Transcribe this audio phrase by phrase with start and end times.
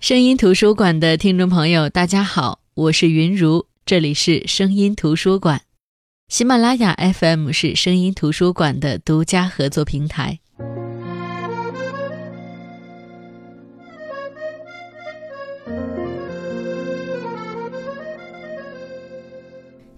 [0.00, 5.60] 声音图书馆的听众朋友，大家好，我是云如，这里是声音图书馆。
[6.26, 10.38] 喜马拉雅 FM 是声音图书馆的独家合作平台。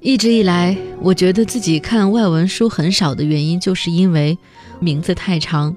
[0.00, 4.37] 一直以来，我觉得自己看外文书很少的原因，就是因为
[4.80, 5.77] 名字太长，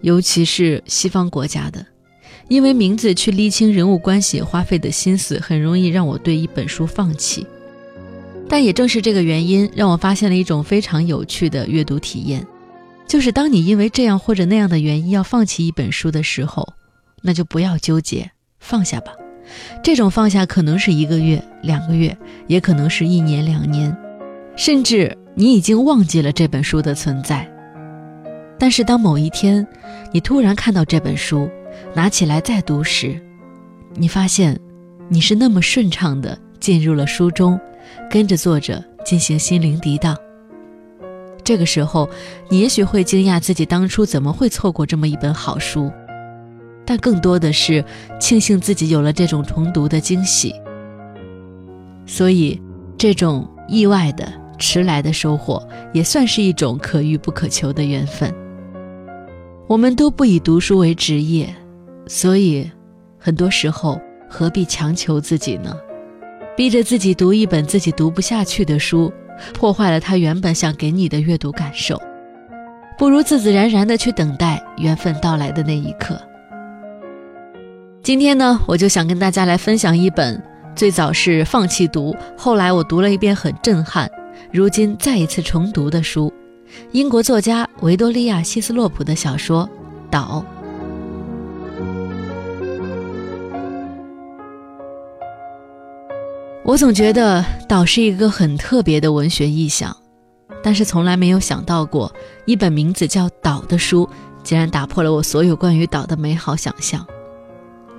[0.00, 1.84] 尤其是西方国家的。
[2.48, 7.46] 因为名字去厘清人物关系花费的心思，很容易让我对一本书放弃。
[8.48, 12.46] 但也正是这个原因，让我发现了一种非常有趣的阅读体验，
[13.08, 16.74] 就是当你因为这样或者那样的原因要放弃一本书的时候，
[17.22, 19.12] 那就不要纠结，放下吧。
[19.82, 22.16] 这种放下可能是一个月、两个月，
[22.46, 23.96] 也可能是一年、两年，
[24.56, 27.48] 甚至你已经忘记了这本书的存在。
[28.58, 29.66] 但是当某一天，
[30.12, 31.50] 你突然看到这本书，
[31.94, 33.20] 拿起来再读时，
[33.94, 34.58] 你发现，
[35.08, 37.58] 你是那么顺畅地进入了书中，
[38.10, 40.16] 跟着作者进行心灵涤荡。
[41.44, 42.08] 这个时候，
[42.48, 45.92] 你也许会惊讶自己当初怎么会错过这么一本好书，
[46.84, 47.84] 但更多的是
[48.18, 50.52] 庆幸自己有了这种重读的惊喜。
[52.04, 52.60] 所以，
[52.98, 58.32] 这种意外的迟来的收获，也算是一种可遇不可求的缘分。
[59.68, 61.54] 我们都不以读书为职业。
[62.06, 62.70] 所以，
[63.18, 65.76] 很多时候何必强求自己呢？
[66.56, 69.12] 逼着自己读一本自己读不下去的书，
[69.52, 72.00] 破坏了他原本想给你的阅读感受。
[72.96, 76.18] 不如自自然然的去等待缘分到来的那一刻。
[78.02, 80.42] 今天呢，我就想跟大家来分享一本
[80.74, 84.10] 最早是放弃读，后来我读了一遍很震撼，
[84.52, 86.32] 如今再一次重读的书——
[86.92, 89.68] 英国作家维多利亚·希斯洛普的小说
[90.10, 90.42] 《岛》。
[96.66, 99.96] 我总觉得岛是一个很特别的文学意象，
[100.64, 102.12] 但是从来没有想到过，
[102.44, 104.08] 一本名字叫《岛》的书，
[104.42, 107.06] 竟然打破了我所有关于岛的美好想象。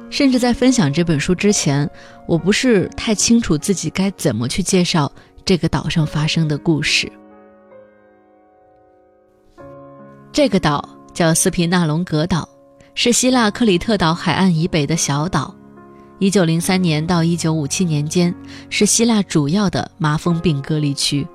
[0.10, 1.90] 甚至在分享这本书之前，
[2.28, 5.10] 我不是太清楚自己该怎么去介绍
[5.46, 7.10] 这个岛上发生的故事。
[10.34, 12.48] 这个岛叫斯皮纳龙格岛，
[12.96, 15.56] 是希腊克里特岛海岸以北的小岛。
[16.20, 18.34] 一九零三年到一九五七年间，
[18.72, 21.28] 是希腊主要的麻风病隔离区。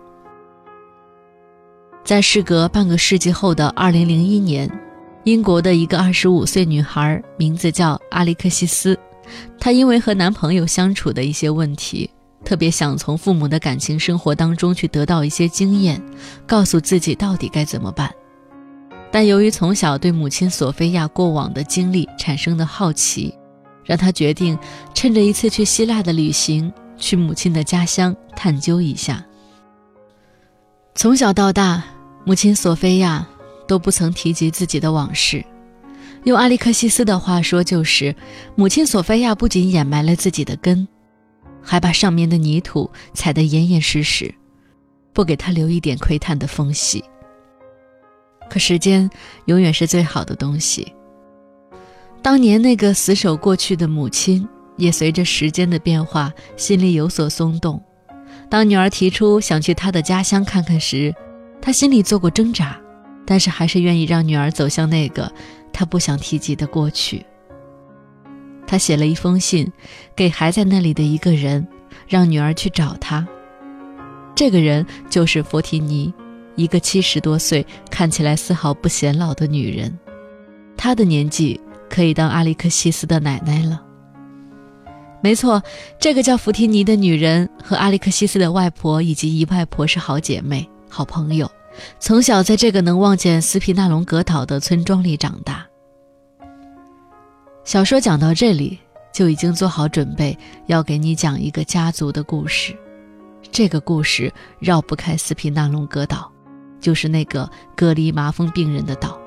[2.05, 4.69] 在事隔半个世纪后的二零零一年，
[5.23, 8.99] 英国的一个二十五岁女孩，名字叫阿里克西斯，
[9.61, 12.11] 她因为和男朋友相处的一些问题，
[12.45, 16.03] 特别想从父母的感情生活当中去得到一些经验，
[16.45, 18.13] 告诉自己到底该怎么办。
[19.13, 23.33] 但由于从小对母亲索菲亚过往的经历产生的好奇。
[23.85, 24.59] 让他决定
[24.95, 29.25] 趁着一次去希腊的旅行，去母亲的家乡探究一下。
[30.95, 31.83] 从小到大，
[32.25, 33.27] 母亲索菲亚
[33.67, 35.45] 都不曾提及自己的往事。
[36.25, 38.15] 用阿里克西斯的话说，就是
[38.55, 40.87] 母亲索菲亚不仅掩埋了自己的根，
[41.61, 44.33] 还把上面的泥土踩得严严实实，
[45.13, 47.03] 不给他留一点窥探的缝隙。
[48.49, 49.11] 可时间
[49.47, 50.93] 永远是最好的东西。
[52.23, 57.83] 当年那个死守过去的母亲，也随着时间的变化，心里有所松动。
[58.49, 61.13] 当女儿提出想去她的家乡看看时，
[61.61, 62.81] 她心里做过挣扎，
[63.27, 65.31] 但是还是愿意让女儿走向那个
[65.73, 67.27] 她不想提及的过去。
[68.69, 69.71] 她写了一封信，
[70.15, 71.67] 给还在那里的一个人，
[72.07, 73.27] 让女儿去找他。
[74.37, 76.15] 这个人就是佛提尼，
[76.55, 79.99] 一个七十多岁、看起来丝毫不显老的女人。
[80.77, 81.61] 她的年纪。
[81.93, 83.83] 可以当阿里克西斯的奶奶了。
[85.21, 85.63] 没错，
[86.01, 91.49] 这个叫弗提尼的女人和阿里克西斯的外婆以及姨外婆是好姐妹、好朋友，
[92.01, 95.67] 从小在这个能望见斯皮纳龙格岛的村庄里长大。
[97.63, 98.79] 小说讲到这里，
[99.13, 100.37] 就已经做好准备
[100.67, 102.75] 要给你讲一个家族的故事。
[103.53, 106.33] 这个故事绕不开斯皮纳龙格岛，
[106.81, 109.22] 就是那个隔离麻风病人的岛。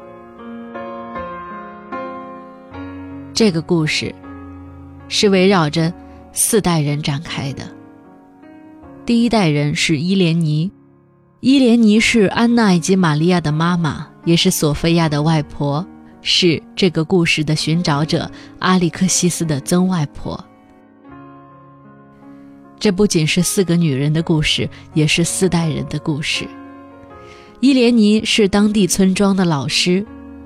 [3.35, 4.15] 这个故事
[5.09, 5.93] 是围绕着
[6.31, 7.69] 四代人展开的。
[9.05, 10.71] 第一代人是伊莲妮，
[11.41, 15.85] 伊莲妮是安娜以及玛利亚的妈妈，也是索菲亚的外婆，
[16.21, 20.41] 是这个故事的寻找者阿里克西斯的曾外婆。
[22.79, 26.47] 这不仅是四个女人的故事，也是四代人的故事。
[27.59, 30.05] 伊莲妮是当地村庄的老师，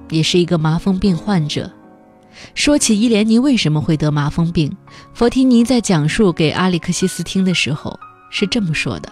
[0.10, 1.72] 也是一个麻风病患者。
[2.56, 4.76] 说起伊莲妮为什么会得麻风病，
[5.14, 7.98] 佛提尼在讲述给阿里克西斯听的时候
[8.30, 9.12] 是这么说的：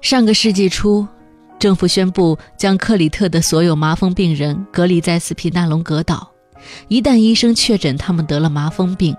[0.00, 1.06] 上个世纪初，
[1.58, 6.30] 政府宣布将克里特的所有麻风病人隔离在斯皮纳龙格岛，
[6.88, 9.16] 一旦医生确诊他们得了麻风病，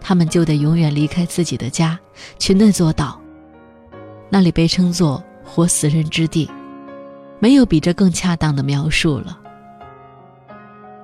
[0.00, 1.98] 他们就得永远离开自己的家，
[2.38, 3.20] 去那座岛。
[4.30, 6.48] 那里被称作“活死人之地”，
[7.38, 9.38] 没有比这更恰当的描述了。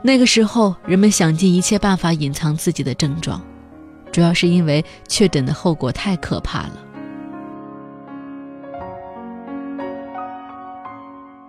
[0.02, 3.42] 那个时候，人们想尽一切办法隐藏自己的症状，
[4.12, 6.72] 主要是因为确诊的后果太可怕了。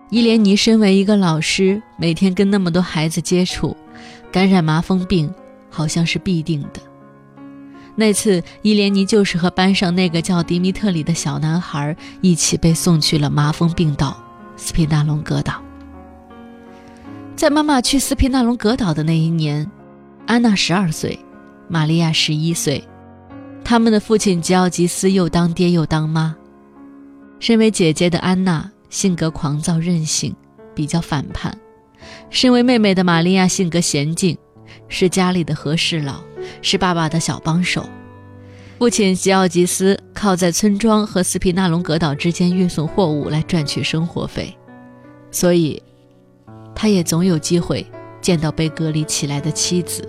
[0.09, 3.77] 伊莲妮身为一个老师，每天跟那么多孩子接触，
[4.31, 5.31] 感染麻风病
[5.69, 6.81] 好像是必定的。
[7.95, 14.17] 那次，伊莲妮就是和班上那个叫迪米特里的小男孩一起被送去了麻风病岛
[14.57, 15.61] 斯皮纳龙格岛。
[17.39, 19.65] 在妈妈去斯皮纳龙格岛的那一年，
[20.27, 21.17] 安娜十二岁，
[21.69, 22.83] 玛利亚十一岁。
[23.63, 26.35] 他们的父亲吉奥吉斯又当爹又当妈。
[27.39, 30.35] 身为姐姐的安娜性格狂躁任性，
[30.75, 31.49] 比较反叛；
[32.29, 34.37] 身为妹妹的玛利亚性格娴静，
[34.89, 36.21] 是家里的和事佬，
[36.61, 37.87] 是爸爸的小帮手。
[38.79, 44.53] 父亲吉奥吉斯靠在村庄和斯皮纳龙格岛之间运送货物来赚取生活费，
[45.31, 45.81] 所以。
[46.81, 47.85] 他也总有机会
[48.21, 50.07] 见到被隔离起来的妻子，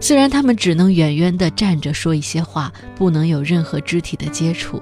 [0.00, 4.80] 虽然他们只能远远地站着说一些话，不能有任何肢体的接触，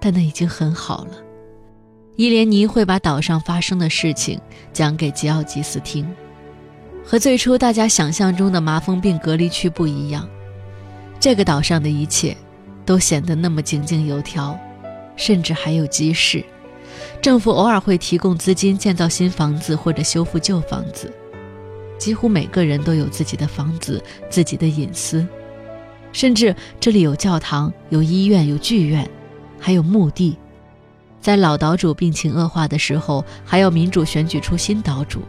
[0.00, 1.10] 但那已经很好了。
[2.16, 4.40] 伊莲妮会把岛上发生的事情
[4.72, 6.10] 讲给吉奥吉斯听，
[7.04, 10.26] 和最初大家想象中的麻风病隔离区不一样，
[11.20, 12.34] 这个岛上的一切
[12.86, 14.58] 都显得那么井井有条，
[15.14, 16.42] 甚至还有集市。
[17.20, 21.12] 政府偶尔会提供资金建造新房子或者修复旧房子，
[21.98, 25.26] 几乎每个人都有自己的房子、自己的隐私，
[26.12, 29.08] 甚至这里有教堂、有医院、有剧院，
[29.58, 30.36] 还有墓地。
[31.20, 35.22] 在老岛主病情恶化的时候，还要民主选举出新岛主。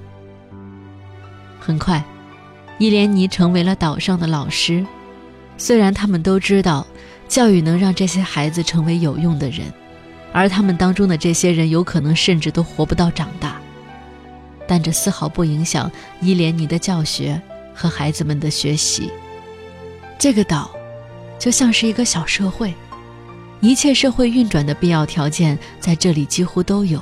[1.58, 2.04] 很快，
[2.78, 4.86] 伊莲妮成为了岛上的老师，
[5.58, 6.86] 虽然他们都知道，
[7.30, 9.72] 教育能让这些孩子成为有用的人。
[10.36, 13.58] 而他们当中的这些人有可能甚至都活不到长大，
[14.68, 15.90] 但这丝毫不影响
[16.20, 17.42] 伊莲妮的教学
[17.74, 19.10] 和孩子们的学习。
[20.20, 20.70] 这个岛
[21.40, 22.74] 就像是一个小社会，
[23.62, 27.02] 一切社会运转的必要条件在这里几乎都有，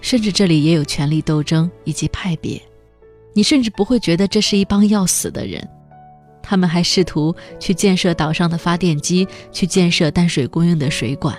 [0.00, 2.60] 甚至这里也有权力斗争以及派别。
[3.32, 5.64] 你甚至不会觉得这是一帮要死的人，
[6.42, 11.38] 他们还试图去建设岛上的发电机，去建设淡水供应的水管。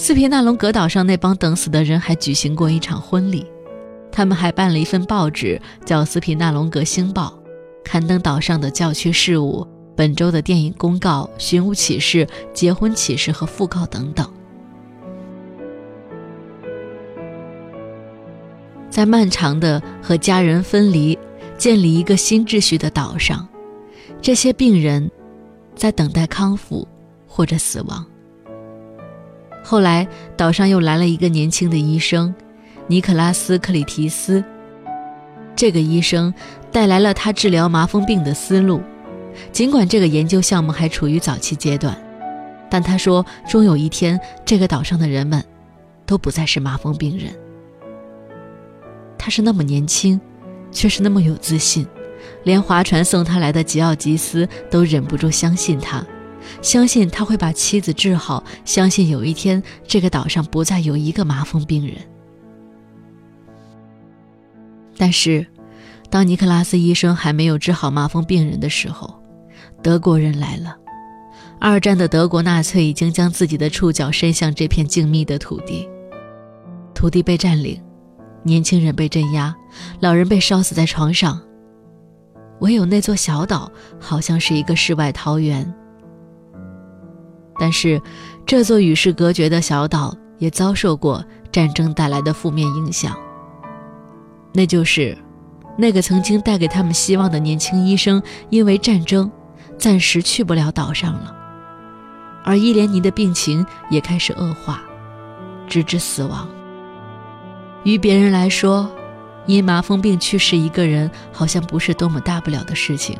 [0.00, 3.44] 斯皮纳龙格岛上那帮等死的人还举行过一场婚礼，
[4.10, 7.38] 他们还办了一份报纸，叫《斯皮纳龙格星报》，
[7.84, 9.64] 刊登岛上的教区事务、
[9.94, 14.26] 本周的电影公告、寻物启事、结婚启事和讣告等等。
[18.88, 21.16] 在漫长的和家人分离、
[21.58, 23.46] 建立一个新秩序的岛上，
[24.22, 25.10] 这些病人
[25.76, 26.88] 在等待康复
[27.26, 28.09] 或者死亡。
[29.62, 32.34] 后来，岛上又来了一个年轻的医生，
[32.86, 34.42] 尼克拉斯·克里提斯。
[35.54, 36.32] 这个医生
[36.72, 38.80] 带来了他治疗麻风病的思路。
[39.52, 41.96] 尽管这个研究项目还处于早期阶段，
[42.68, 45.42] 但他说，终有一天，这个岛上的人们
[46.04, 47.32] 都不再是麻风病人。
[49.16, 50.20] 他是那么年轻，
[50.72, 51.86] 却是那么有自信，
[52.42, 56.04] 连划船送他来的吉奥吉斯都忍不住相信他。
[56.62, 61.96] 相信他会把妻子治好，相信有一天这个岛上不再有一个麻风病人。
[64.96, 65.46] 但是，
[66.10, 69.22] 当尼克拉斯医生还没有治好麻风病人的时候，
[69.82, 70.76] 德国人来了。
[71.58, 75.88] 二战的德国纳粹已经将自己的触角伸向这片静谧的土地，
[76.94, 77.80] 土地被占领，
[78.42, 79.54] 年轻人被镇压，
[80.00, 81.40] 老人被烧死在床上。
[82.60, 85.70] 唯有那座小岛好像是一个世外桃源。
[87.60, 88.00] 但是，
[88.46, 93.14] 这座与世隔绝的小岛也遭受过战争带来的负面影响。
[94.54, 95.14] 那就是，
[95.76, 99.30] 那个曾经带给他们希望的年轻医生，因为战争，
[99.76, 101.36] 暂时去不了岛上了。
[102.42, 104.82] 而伊莲妮的病情也开始恶化，
[105.68, 106.48] 直至死亡。
[107.84, 108.90] 于别人来说，
[109.44, 113.18] 因麻风病去世一个人，好像不是多么大不了的事情，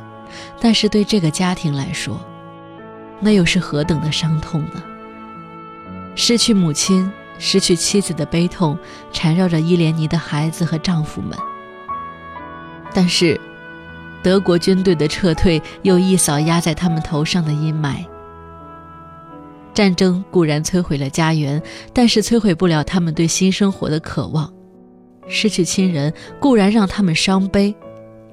[0.59, 2.19] 但是对这个家庭来说，
[3.21, 4.83] 那又是何等的伤痛呢？
[6.17, 8.77] 失去母亲、失去妻子的悲痛
[9.13, 11.39] 缠绕着伊莲妮的孩子和丈夫们。
[12.93, 13.41] 但是，
[14.23, 18.05] 德国军队的撤退又一扫压在他们头上的阴霾。
[19.73, 21.63] 战争固然摧毁了家园，
[21.93, 24.53] 但是摧毁不了他们对新生活的渴望。
[25.29, 27.75] 失去亲人固然让他们伤悲，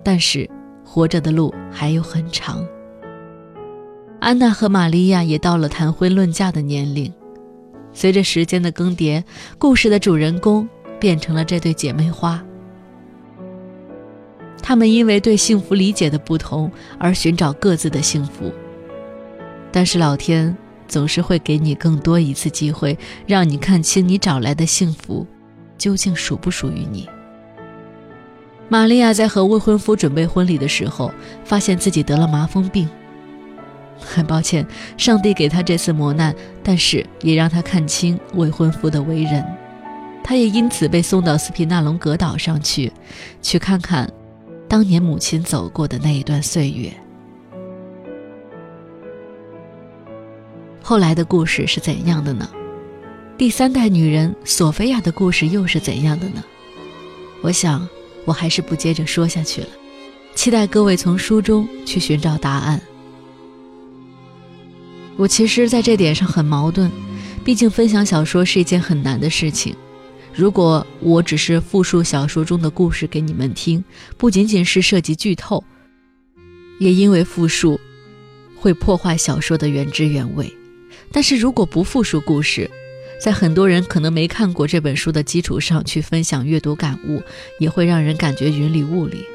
[0.04, 0.50] 但是
[0.84, 2.66] 活着的路还有很长。
[4.28, 7.10] 安娜和玛利亚也到了谈婚论嫁的年龄。
[7.94, 9.24] 随着时间的更迭，
[9.58, 10.68] 故事的主人公
[11.00, 12.44] 变成了这对姐妹花。
[14.62, 16.70] 他们因为对幸福理解的不同
[17.00, 18.52] 而寻找各自的幸福，
[19.72, 20.54] 但是老天
[20.90, 25.26] 总是会给你更多一次机会，让你看清你找来的幸福
[25.78, 27.08] 究竟属不属于你。
[28.68, 31.14] 玛利亚在和未婚夫准备婚礼的时候，
[31.46, 32.90] 发现自己得了麻风病。
[34.00, 34.66] 很抱歉，
[34.98, 39.44] 上帝给他这次磨难，但是也让他看清未婚夫的为人。
[40.24, 42.92] 他也因此被送到斯皮纳龙格岛上去，
[43.42, 44.12] 去看看
[44.68, 46.92] 当年母亲走过的那一段岁月。
[50.82, 52.50] 后来的故事是怎样的呢？
[53.38, 56.44] 第三代女人索菲亚的故事又是怎样的呢？
[57.42, 57.88] 我想，
[58.26, 59.68] 我还是不接着说下去了。
[60.34, 62.82] 期待各位从书中去寻找答案。
[65.18, 66.92] 我其实在这点上很矛盾，
[67.44, 69.76] 毕竟分享小说是一件很难的事情。
[70.34, 73.84] 如果我只是复述小说中的故事给你们听，
[74.16, 75.64] 不仅仅是涉及剧透，
[76.80, 77.80] 也因为复述
[78.56, 80.54] 会破坏小说的原汁原味。
[81.12, 82.70] 但是如果不复述故事，
[83.20, 87.24] 在很多人可能没看过这本书的基础上去分享阅读感悟，
[87.60, 89.26] 也会让人感觉云里雾里。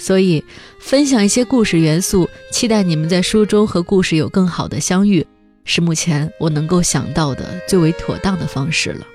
[0.00, 0.42] 所以，
[0.78, 5.24] 分享一些故事元素，期待你们在书中和故事有更好的相遇，
[5.66, 9.06] 是目前我能够想到的最为妥当的方式了。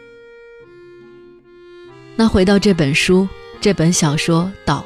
[2.15, 3.27] 那回到这本书，
[3.59, 4.85] 这本小说，道，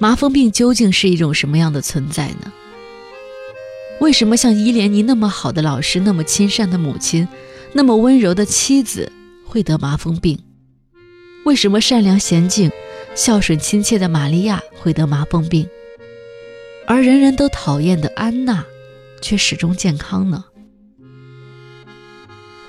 [0.00, 2.52] 麻风病究竟是一种什么样的存在呢？
[4.00, 7.28] 为什么像伊莲妮那么好的老师，那么亲善的母亲，
[7.72, 9.12] 那么温柔的妻子
[9.44, 10.36] 会得麻风病？
[11.44, 12.68] 为什么善良娴静？
[13.14, 15.68] 孝顺亲切的玛利亚会得麻风病，
[16.86, 18.64] 而人人都讨厌的安娜，
[19.20, 20.44] 却始终健康呢？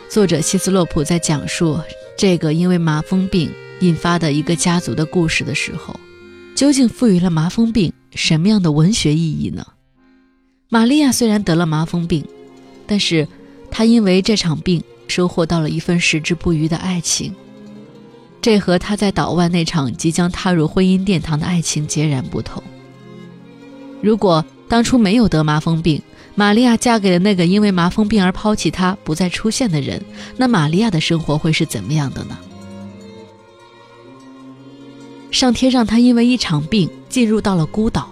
[0.09, 1.79] 作者希斯洛普在讲述
[2.17, 3.51] 这个因为麻风病
[3.81, 5.97] 引发的一个家族的故事的时候，
[6.55, 9.65] 究竟赋予了麻风病什么样的文学意义呢？
[10.67, 12.25] 玛利亚虽然得了麻风病，
[12.87, 13.27] 但是
[13.69, 17.33] 她因为这场病收获到了一份矢志不渝的爱情。
[18.41, 22.63] 这和他在岛外那场即将踏入婚姻殿堂的爱情截然不同。
[24.01, 26.01] 如果当初没有得麻风病，
[26.36, 30.01] 玛利亚嫁给了那个因为麻风病而抛弃她、不再出现的人，
[30.38, 32.38] 那玛利亚的生活会是怎么样的呢？
[35.31, 38.10] 上天让她因为一场病进入到了孤岛，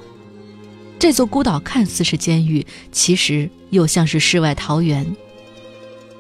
[1.00, 5.16] 这座孤岛看似是监狱，其实又像是世外桃源。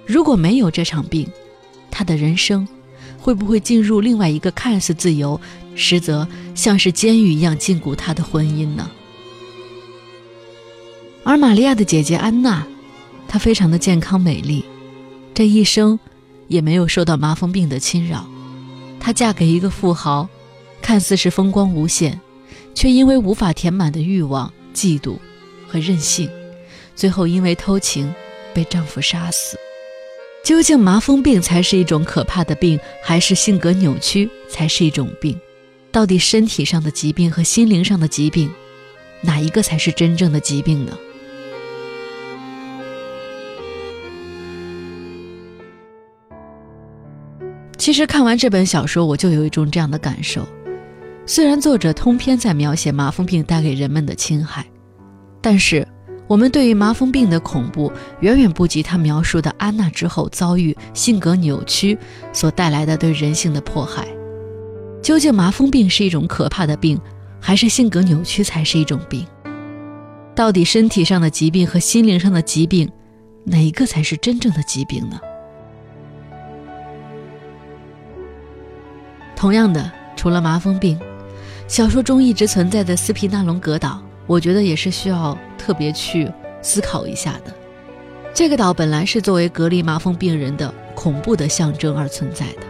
[0.06, 1.28] 如果没有这场病，
[1.92, 2.66] 她的人生。
[3.28, 5.38] 会不会进入另外一个看似自由，
[5.76, 8.90] 实则像是监狱一样禁锢他的婚姻呢？
[11.26, 12.66] 而玛利亚的姐姐安娜，
[13.28, 14.64] 她非常的健康美丽，
[15.34, 16.00] 这一生
[16.48, 18.26] 也没有受到麻风病的侵扰。
[18.98, 20.30] 她嫁给一个富豪，
[20.82, 22.18] 看似是风光无限，
[22.74, 25.18] 却因为无法填满的欲望、嫉妒
[25.68, 26.30] 和任性，
[26.96, 28.10] 最后因为偷情
[28.54, 29.58] 被丈夫杀死。
[30.48, 35.38] 究竟麻风病才是一种可怕的病，还是性格扭曲才是一种病？
[35.92, 38.50] 到底身体上的疾病和心灵上的疾病，
[39.20, 40.98] 哪一个才是真正的疾病呢？
[47.78, 50.48] 其实看完这本小说，我就有一种这样的感受：
[51.26, 54.66] 虽然作者通篇在描写麻风病带给人们的侵害，
[55.42, 55.86] 但是。
[56.28, 61.98] 我们对于麻风病的恐怖，远远不及他描述的安娜之后遭遇性格扭曲
[62.34, 64.06] 所带来的对人性的迫害。
[65.02, 67.00] 究竟麻风病是一种可怕的病，
[67.40, 69.26] 还是性格扭曲才是一种病？
[70.36, 72.92] 到底身体上的疾病和心灵上的疾病，
[73.46, 75.20] 哪一个才是真正的疾病呢？
[79.36, 81.00] 同样的，除了麻风病，
[81.68, 84.02] 小说中一直存在的斯皮纳龙格岛。
[84.28, 86.32] 我觉得也是需要特别去
[86.62, 87.54] 思考一下的。
[88.34, 92.68] 这个岛本来是作为隔离麻风病人的恐怖的象征而存在的，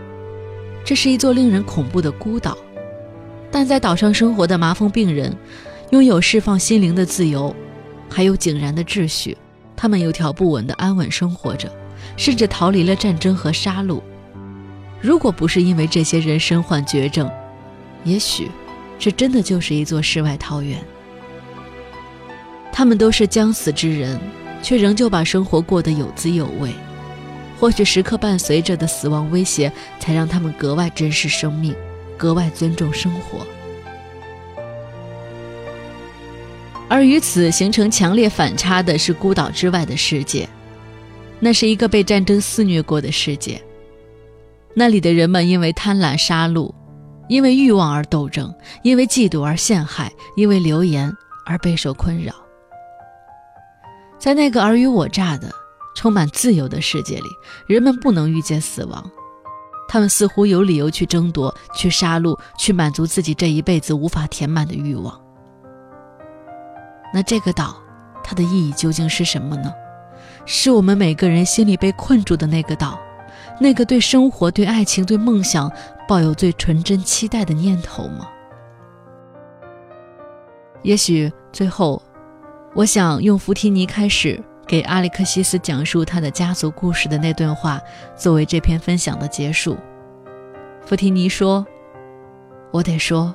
[0.86, 2.58] 这是一座令人恐怖的孤岛。
[3.52, 5.36] 但在岛上生活的麻风病人，
[5.90, 7.54] 拥有释放心灵的自由，
[8.10, 9.36] 还有井然的秩序。
[9.76, 11.72] 他们有条不紊地安稳生活着，
[12.16, 14.02] 甚至逃离了战争和杀戮。
[15.00, 17.30] 如果不是因为这些人身患绝症，
[18.04, 18.50] 也许
[18.98, 20.80] 这真的就是一座世外桃源。
[22.78, 24.20] 他们都是将死之人，
[24.62, 26.72] 却仍旧把生活过得有滋有味。
[27.60, 31.74] 或许时刻伴随着的死亡威胁，才让他们格外珍视生命，
[32.16, 33.40] 格外尊重生活。
[36.88, 40.48] 而与此形成强烈反差的是孤岛之外的世界，
[41.40, 43.60] 那是一个被战争肆虐过的世界。
[44.76, 46.72] 那里的人们因为贪婪杀戮，
[47.28, 48.54] 因为欲望而斗争，
[48.84, 51.12] 因为嫉妒而陷害，因为流言
[51.44, 52.36] 而备受困扰。
[54.20, 55.50] 在那个尔虞我诈的、
[55.96, 57.30] 充满自由的世界里，
[57.68, 59.12] 人们不能预见死亡，
[59.88, 65.20] 他们似乎有理由去争夺、去杀戮、去满足自己这一辈子无法填满的欲望。
[67.14, 67.78] 那这个岛，
[68.24, 69.72] 它的意义究竟是什么呢？
[70.46, 73.00] 是我们每个人心里被困住的那个岛，
[73.60, 75.72] 那个对生活、对爱情、对梦想
[76.08, 78.28] 抱有最纯真期待的念头吗？
[80.82, 82.02] 也许最后。
[82.78, 87.82] 我想用弗提尼开始给阿里克西斯讲述他的家族故事的那段话
[88.16, 89.76] 作为这篇分享的结束。
[90.86, 91.66] 弗提尼说
[92.70, 93.34] ：“我得说，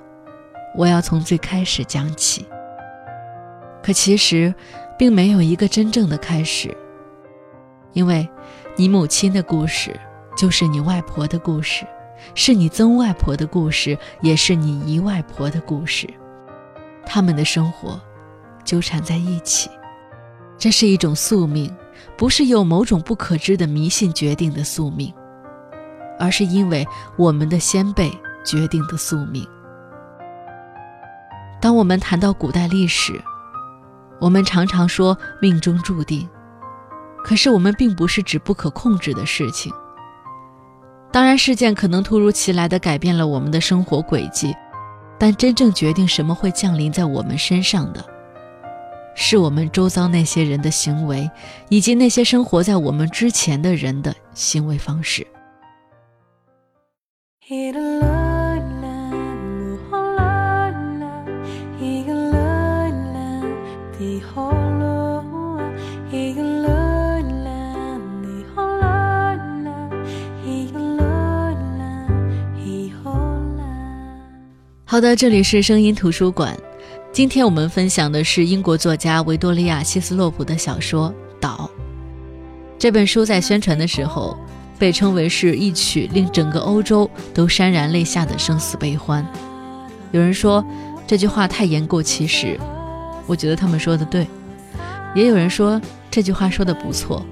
[0.77, 2.47] 我要从最开始讲起。
[3.83, 4.55] 可其实，
[4.97, 6.73] 并没有一个真正的开始，
[7.95, 8.29] 因为，
[8.77, 9.99] 你母亲的故事
[10.37, 11.85] 就是你外婆的故事，
[12.37, 16.09] 是你曾外婆的故事，也是你姨外婆的故事，
[17.05, 18.01] 他们的生活。”
[18.65, 19.71] 纠缠在一起，
[20.57, 21.75] 这是一种宿命，
[22.17, 25.13] 不是由某种不可知的迷信决定的宿命，
[26.19, 28.11] 而是因为我们的先辈
[28.45, 29.47] 决定的宿命。
[31.61, 33.13] 当我们谈到古代历史，
[34.21, 36.29] 我们常常说命中注定，
[37.25, 39.73] 可是我们并不是指不可控制的事情。
[41.13, 44.55] 当然，事件可能突如其来的改变了我们的生活轨迹，
[45.19, 48.12] 但真正决定什么会降临在我们身上的。
[49.15, 51.31] 是我们周遭那些人的行为，
[51.69, 55.27] 以及那些生活在我们之前的人的行为方式。
[74.85, 76.55] 好的，这里是声音图书馆。
[77.13, 81.71] 今天我们分享的是英国作家维多利亚·希斯洛普的小说《岛》。
[82.79, 84.35] 这本书在宣传的时候，
[84.79, 89.27] 被称为是一曲令整个欧洲都潸然泪下的生死悲欢。
[90.11, 90.65] 有人说
[91.07, 92.59] 这句话太言过其实，
[93.27, 94.27] 我觉得他们说的对。
[95.15, 95.79] 也有人说
[96.11, 97.23] 这句话说的不错，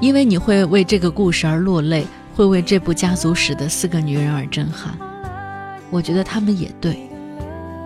[0.00, 4.96] 因为你会为这个故事而落泪，会为这部家族史的四个女人而震撼。
[5.90, 6.98] 我觉得他们也对。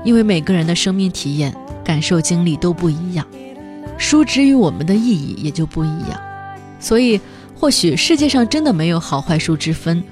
[0.05, 3.27] 因为每个人的生命体验、感受、经历都不一样，
[3.99, 6.21] 书之于我们的意义也就不一样。
[6.79, 7.21] 所以，
[7.55, 10.03] 或许世界上真的没有好坏书之分，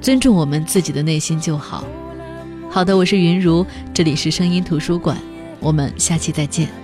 [0.00, 1.84] 尊重我们自己的内心就好。
[2.68, 3.64] 好的，我是云如，
[3.94, 5.16] 这里是声音图书馆，
[5.60, 6.81] 我们下期再见。